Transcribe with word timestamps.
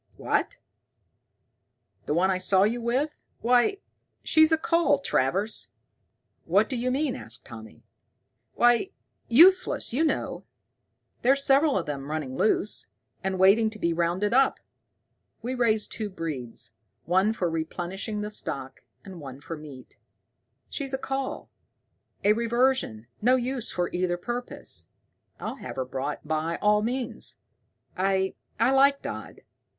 "What, 0.17 0.57
the 2.07 2.15
one 2.15 2.31
I 2.31 2.39
saw 2.39 2.63
you 2.63 2.81
with? 2.81 3.11
Why, 3.41 3.77
she's 4.23 4.51
a 4.51 4.57
cull, 4.57 4.97
Travers." 4.97 5.73
"What 6.45 6.69
d'you 6.69 6.89
mean?" 6.89 7.15
asked 7.15 7.45
Tommy. 7.45 7.83
"Why 8.55 8.89
useless, 9.27 9.93
you 9.93 10.03
know. 10.03 10.43
There's 11.21 11.43
several 11.43 11.77
of 11.77 11.85
them 11.85 12.09
running 12.09 12.35
loose, 12.35 12.87
and 13.23 13.37
waiting 13.37 13.69
to 13.69 13.77
be 13.77 13.93
rounded 13.93 14.33
up. 14.33 14.59
We 15.43 15.53
raise 15.53 15.85
two 15.85 16.09
breeds, 16.09 16.73
one 17.05 17.31
for 17.31 17.47
replenishing 17.47 18.21
the 18.21 18.31
stock, 18.31 18.81
and 19.05 19.21
one 19.21 19.39
for 19.39 19.55
meat. 19.55 19.97
She's 20.67 20.93
just 20.93 20.99
a 20.99 21.05
cull, 21.05 21.51
a 22.23 22.33
reversion, 22.33 23.05
no 23.21 23.35
use 23.35 23.69
for 23.69 23.91
either 23.91 24.17
purpose. 24.17 24.87
I'll 25.39 25.57
have 25.57 25.75
her 25.75 25.85
brought 25.85 26.27
by 26.27 26.57
all 26.59 26.81
means. 26.81 27.37
I 27.95 28.33
I 28.59 28.71
like 28.71 29.03
Dodd. 29.03 29.41